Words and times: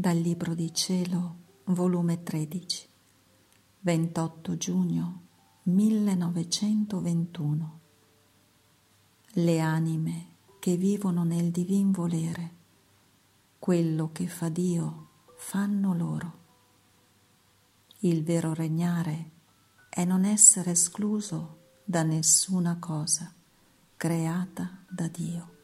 Dal 0.00 0.16
Libro 0.16 0.54
di 0.54 0.72
Cielo, 0.72 1.36
volume 1.64 2.22
13, 2.22 2.88
28 3.80 4.56
giugno 4.56 5.20
1921. 5.64 7.80
Le 9.32 9.60
anime 9.60 10.26
che 10.58 10.78
vivono 10.78 11.24
nel 11.24 11.50
divin 11.50 11.90
volere, 11.90 12.50
quello 13.58 14.08
che 14.10 14.26
fa 14.26 14.48
Dio, 14.48 15.08
fanno 15.36 15.92
loro. 15.92 16.38
Il 17.98 18.24
vero 18.24 18.54
regnare 18.54 19.30
è 19.90 20.06
non 20.06 20.24
essere 20.24 20.70
escluso 20.70 21.58
da 21.84 22.02
nessuna 22.04 22.78
cosa 22.78 23.30
creata 23.98 24.82
da 24.88 25.08
Dio 25.08 25.58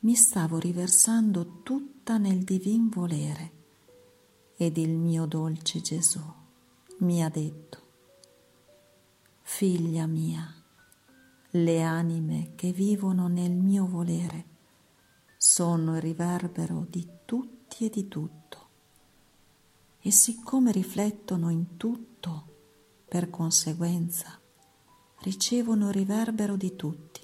mi 0.00 0.14
stavo 0.14 0.58
riversando 0.58 1.60
tutta 1.62 2.16
nel 2.16 2.42
divin 2.42 2.88
volere. 2.88 3.58
Ed 4.56 4.78
il 4.78 4.96
mio 4.96 5.26
dolce 5.26 5.80
Gesù 5.80 6.20
mi 6.98 7.22
ha 7.22 7.28
detto, 7.28 7.78
Figlia 9.42 10.06
mia, 10.06 10.54
le 11.50 11.82
anime 11.82 12.52
che 12.54 12.72
vivono 12.72 13.26
nel 13.26 13.52
mio 13.52 13.86
volere 13.86 14.44
sono 15.36 15.96
il 15.96 16.02
riverbero 16.02 16.86
di 16.88 17.06
tutti 17.24 17.84
e 17.84 17.90
di 17.90 18.08
tutto. 18.08 18.68
E 20.00 20.10
siccome 20.10 20.72
riflettono 20.72 21.50
in 21.50 21.76
tutto, 21.76 22.44
per 23.06 23.28
conseguenza 23.28 24.38
ricevono 25.22 25.88
il 25.88 25.94
riverbero 25.94 26.56
di 26.56 26.74
tutti. 26.76 27.20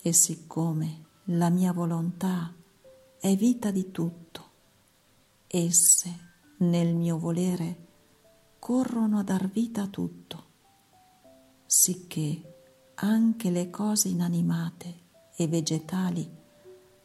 E 0.00 0.12
siccome 0.12 1.05
la 1.30 1.50
mia 1.50 1.72
volontà 1.72 2.54
è 3.18 3.34
vita 3.34 3.72
di 3.72 3.90
tutto. 3.90 4.44
Esse, 5.48 6.18
nel 6.58 6.94
mio 6.94 7.18
volere, 7.18 7.84
corrono 8.58 9.18
a 9.18 9.22
dar 9.22 9.48
vita 9.48 9.82
a 9.82 9.86
tutto, 9.88 10.44
sicché 11.66 12.90
anche 12.94 13.50
le 13.50 13.70
cose 13.70 14.08
inanimate 14.08 14.94
e 15.34 15.48
vegetali 15.48 16.30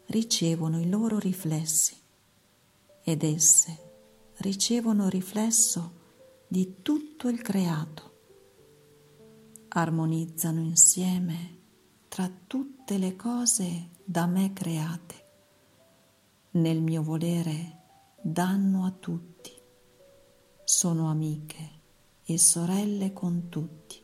ricevono 0.05 0.80
i 0.80 0.88
loro 0.88 1.17
riflessi 1.17 1.95
ed 3.03 3.23
esse 3.23 3.89
ricevono 4.38 5.09
riflesso 5.09 5.99
di 6.47 6.81
tutto 6.81 7.27
il 7.27 7.42
creato. 7.42 8.09
Armonizzano 9.69 10.59
insieme 10.59 11.61
tra 12.12 12.30
tutte 12.45 12.98
le 12.98 13.16
cose 13.16 13.92
da 14.04 14.26
me 14.26 14.52
create. 14.52 15.16
Nel 16.52 16.81
mio 16.81 17.04
volere 17.04 17.84
danno 18.22 18.84
a 18.84 18.92
tutti. 18.92 19.54
Sono 20.62 21.09
amiche 21.09 21.70
e 22.26 22.38
sorelle 22.38 23.14
con 23.14 23.48
tutti 23.48 24.04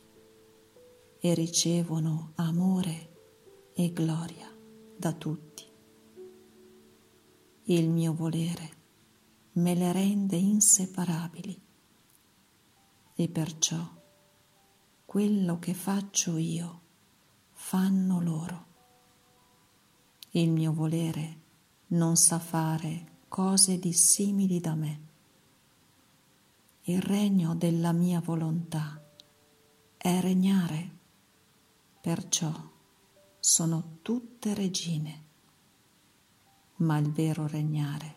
e 1.20 1.34
ricevono 1.34 2.32
amore 2.36 3.72
e 3.74 3.92
gloria 3.92 4.50
da 4.96 5.12
tutti. 5.12 5.64
Il 7.64 7.90
mio 7.90 8.14
volere 8.14 8.70
me 9.52 9.74
le 9.74 9.92
rende 9.92 10.36
inseparabili 10.36 11.60
e 13.16 13.28
perciò 13.28 13.86
quello 15.04 15.58
che 15.58 15.74
faccio 15.74 16.38
io 16.38 16.86
fanno 17.68 18.22
loro. 18.22 18.66
Il 20.30 20.50
mio 20.50 20.72
volere 20.72 21.40
non 21.88 22.16
sa 22.16 22.38
fare 22.38 23.24
cose 23.28 23.78
dissimili 23.78 24.58
da 24.58 24.74
me. 24.74 25.00
Il 26.84 27.02
regno 27.02 27.54
della 27.54 27.92
mia 27.92 28.20
volontà 28.20 28.98
è 29.98 30.18
regnare, 30.18 30.96
perciò 32.00 32.50
sono 33.38 33.98
tutte 34.00 34.54
regine, 34.54 35.24
ma 36.76 36.96
il 36.96 37.12
vero 37.12 37.46
regnare 37.46 38.16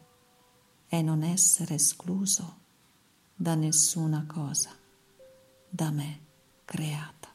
è 0.88 1.02
non 1.02 1.24
essere 1.24 1.74
escluso 1.74 2.60
da 3.36 3.56
nessuna 3.56 4.26
cosa 4.26 4.70
da 5.68 5.92
me 5.92 6.20
creata. 6.64 7.31